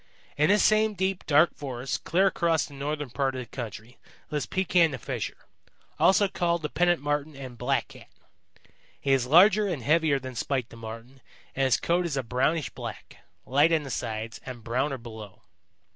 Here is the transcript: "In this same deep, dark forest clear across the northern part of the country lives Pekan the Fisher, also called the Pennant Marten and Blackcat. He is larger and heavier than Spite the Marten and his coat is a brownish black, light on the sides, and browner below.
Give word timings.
"In 0.35 0.49
this 0.49 0.63
same 0.63 0.95
deep, 0.95 1.27
dark 1.27 1.53
forest 1.53 2.05
clear 2.05 2.25
across 2.25 2.65
the 2.65 2.73
northern 2.73 3.11
part 3.11 3.35
of 3.35 3.39
the 3.41 3.45
country 3.45 3.99
lives 4.31 4.47
Pekan 4.47 4.89
the 4.89 4.97
Fisher, 4.97 5.45
also 5.99 6.27
called 6.27 6.63
the 6.63 6.69
Pennant 6.71 6.99
Marten 6.99 7.35
and 7.35 7.55
Blackcat. 7.55 8.07
He 8.99 9.11
is 9.13 9.27
larger 9.27 9.67
and 9.67 9.83
heavier 9.83 10.17
than 10.17 10.33
Spite 10.33 10.69
the 10.71 10.75
Marten 10.75 11.21
and 11.55 11.65
his 11.65 11.79
coat 11.79 12.07
is 12.07 12.17
a 12.17 12.23
brownish 12.23 12.71
black, 12.71 13.17
light 13.45 13.71
on 13.71 13.83
the 13.83 13.91
sides, 13.91 14.41
and 14.43 14.63
browner 14.63 14.97
below. 14.97 15.43